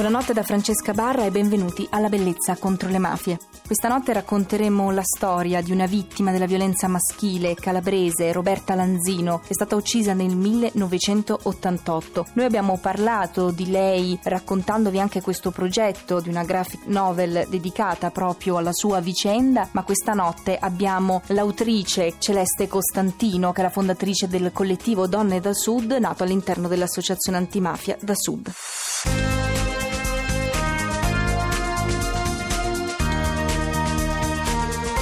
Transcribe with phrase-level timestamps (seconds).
[0.00, 3.38] Buonanotte da Francesca Barra e benvenuti alla Bellezza contro le mafie.
[3.66, 9.48] Questa notte racconteremo la storia di una vittima della violenza maschile calabrese, Roberta Lanzino, che
[9.48, 12.28] è stata uccisa nel 1988.
[12.32, 18.56] Noi abbiamo parlato di lei raccontandovi anche questo progetto di una graphic novel dedicata proprio
[18.56, 24.50] alla sua vicenda, ma questa notte abbiamo l'autrice Celeste Costantino, che è la fondatrice del
[24.50, 28.50] collettivo Donne da Sud, nato all'interno dell'associazione antimafia da Sud.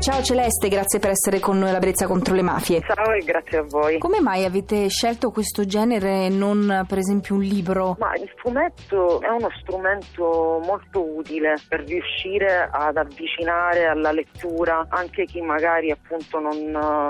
[0.00, 2.80] Ciao Celeste, grazie per essere con noi alla Brezza contro le mafie.
[2.82, 3.98] Ciao e grazie a voi.
[3.98, 7.96] Come mai avete scelto questo genere e non per esempio un libro?
[7.98, 15.24] Ma il fumetto è uno strumento molto utile per riuscire ad avvicinare alla lettura anche
[15.24, 16.56] chi magari appunto non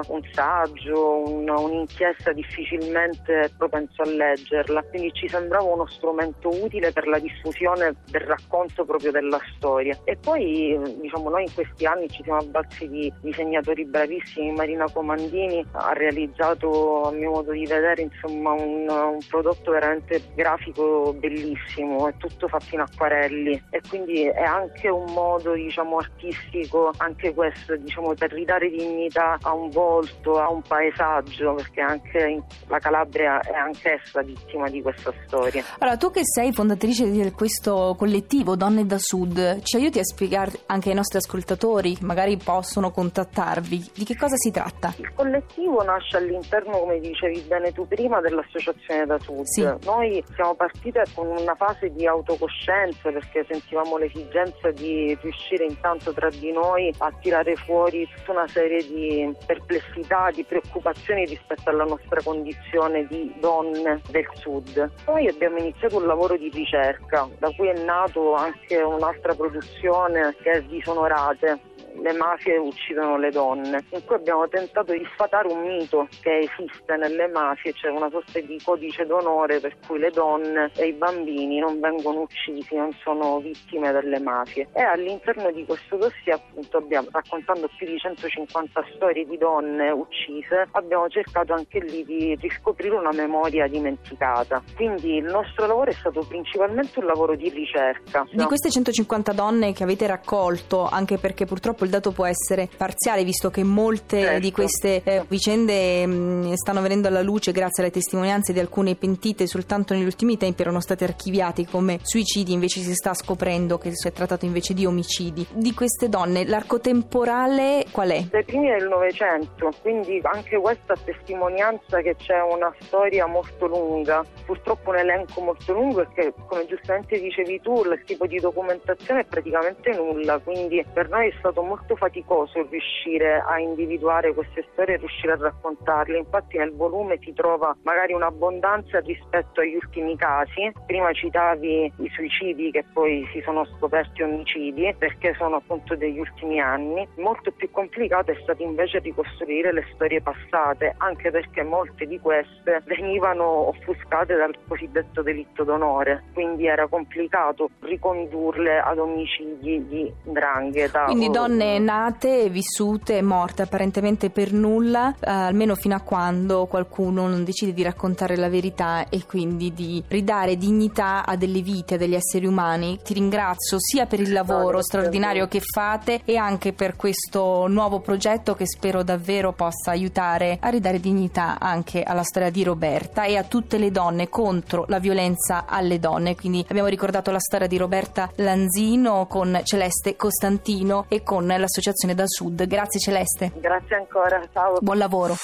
[0.08, 4.82] un saggio, un, un'inchiesta difficilmente è propenso a leggerla.
[4.84, 9.96] Quindi ci sembrava uno strumento utile per la diffusione del racconto proprio della storia.
[10.04, 15.64] E poi diciamo noi in questi anni ci siamo abbattuti di disegnatori bravissimi, Marina Comandini
[15.72, 22.14] ha realizzato a mio modo di vedere insomma, un, un, prodotto veramente grafico bellissimo, è
[22.16, 28.14] tutto fatto in acquarelli e quindi è anche un modo diciamo, artistico anche questo diciamo,
[28.14, 34.22] per ridare dignità a un volto, a un paesaggio perché anche la Calabria è anch'essa
[34.22, 35.64] vittima di questa storia.
[35.78, 40.52] Allora tu che sei fondatrice di questo collettivo Donne da Sud ci aiuti a spiegare
[40.66, 43.92] anche ai nostri ascoltatori magari possono possono contattarvi?
[43.94, 44.92] Di che cosa si tratta?
[44.98, 49.44] Il collettivo nasce all'interno, come dicevi bene tu prima, dell'associazione da Sud.
[49.44, 49.62] Sì.
[49.62, 56.28] Noi siamo partite con una fase di autocoscienza perché sentivamo l'esigenza di riuscire intanto tra
[56.28, 62.20] di noi a tirare fuori tutta una serie di perplessità, di preoccupazioni rispetto alla nostra
[62.22, 64.90] condizione di donne del Sud.
[65.06, 70.50] Poi abbiamo iniziato un lavoro di ricerca, da cui è nato anche un'altra produzione che
[70.50, 71.67] è Disonorate,
[72.00, 76.96] le mafie uccidono le donne, in cui abbiamo tentato di sfatare un mito che esiste
[76.96, 81.58] nelle mafie, cioè una sorta di codice d'onore per cui le donne e i bambini
[81.58, 84.68] non vengono uccisi, non sono vittime delle mafie.
[84.72, 90.66] E all'interno di questo dossier, appunto, abbiamo, raccontando più di 150 storie di donne uccise,
[90.72, 94.62] abbiamo cercato anche lì di riscoprire una memoria dimenticata.
[94.76, 98.26] Quindi il nostro lavoro è stato principalmente un lavoro di ricerca.
[98.30, 103.24] Di queste 150 donne che avete raccolto, anche perché purtroppo il dato può essere parziale
[103.24, 104.40] visto che molte certo.
[104.40, 108.94] di queste eh, vicende mh, mm, stanno venendo alla luce grazie alle testimonianze di alcune
[108.94, 113.90] pentite soltanto negli ultimi tempi erano state archiviate come suicidi invece si sta scoprendo che
[113.94, 118.22] si è trattato invece di omicidi di queste donne l'arco temporale qual è?
[118.30, 124.90] dai primi del Novecento quindi anche questa testimonianza che c'è una storia molto lunga purtroppo
[124.90, 129.92] un elenco molto lungo che come giustamente dicevi tu il tipo di documentazione è praticamente
[129.92, 134.98] nulla quindi per noi è stato molto molto faticoso riuscire a individuare queste storie e
[134.98, 136.18] riuscire a raccontarle.
[136.18, 140.72] Infatti nel volume si trova magari un'abbondanza rispetto agli ultimi casi.
[140.86, 146.60] Prima citavi i suicidi che poi si sono scoperti omicidi perché sono appunto degli ultimi
[146.60, 147.06] anni.
[147.16, 152.82] Molto più complicato è stato invece ricostruire le storie passate, anche perché molte di queste
[152.84, 161.04] venivano offuscate dal cosiddetto delitto d'onore, quindi era complicato ricondurle ad omicidi di drangheta.
[161.04, 167.44] Quindi donne nate, vissute morte apparentemente per nulla, eh, almeno fino a quando qualcuno non
[167.44, 172.14] decide di raccontare la verità e quindi di ridare dignità a delle vite, a degli
[172.14, 173.00] esseri umani.
[173.02, 178.54] Ti ringrazio sia per il lavoro straordinario che fate e anche per questo nuovo progetto
[178.54, 183.44] che spero davvero possa aiutare a ridare dignità anche alla storia di Roberta e a
[183.44, 186.36] tutte le donne contro la violenza alle donne.
[186.36, 192.24] Quindi abbiamo ricordato la storia di Roberta Lanzino con Celeste Costantino e con l'associazione da
[192.26, 192.66] Sud.
[192.66, 193.52] Grazie Celeste.
[193.56, 194.78] Grazie ancora, ciao.
[194.80, 195.34] Buon lavoro.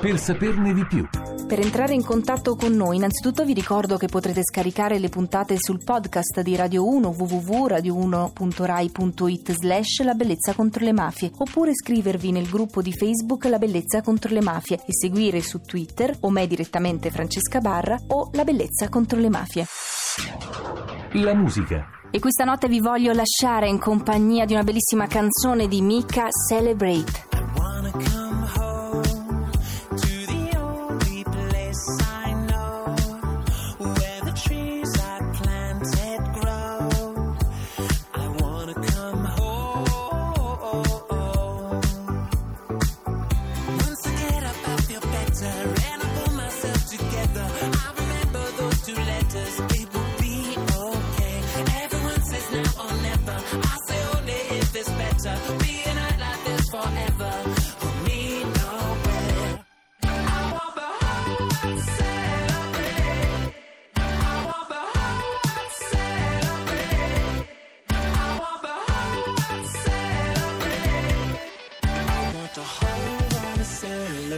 [0.00, 1.06] Per saperne di più.
[1.46, 5.82] Per entrare in contatto con noi, innanzitutto vi ricordo che potrete scaricare le puntate sul
[5.82, 12.82] podcast di Radio 1 www.radio1.rai.it slash La Bellezza contro le Mafie oppure scrivervi nel gruppo
[12.82, 17.60] di Facebook La Bellezza contro le Mafie e seguire su Twitter o me direttamente Francesca
[17.60, 19.66] Barra o La Bellezza contro le Mafie.
[21.12, 25.80] La musica e questa notte vi voglio lasciare in compagnia di una bellissima canzone di
[25.82, 27.27] Mika Celebrate.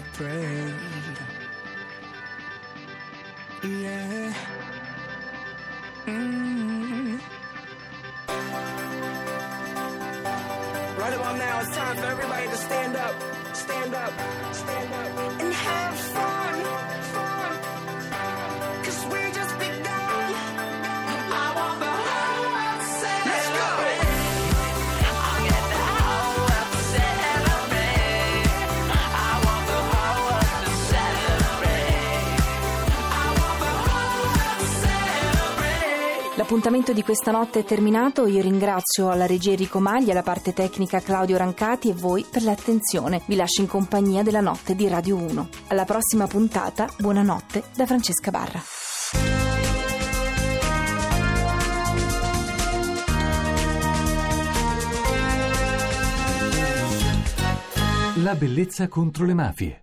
[0.01, 0.75] Celebrate.
[3.63, 4.35] Yeah.
[6.07, 7.21] Mm.
[10.99, 13.15] Right about now, it's time for everybody to stand up,
[13.55, 14.13] stand up,
[14.55, 17.00] stand up, and have fun.
[36.41, 40.99] L'appuntamento di questa notte è terminato, io ringrazio alla regia Enrico Maglia, la parte tecnica
[41.01, 43.21] Claudio Rancati e voi per l'attenzione.
[43.27, 45.49] Vi lascio in compagnia della notte di Radio 1.
[45.67, 48.59] Alla prossima puntata, buonanotte da Francesca Barra.
[58.23, 59.79] La bellezza contro le mafie.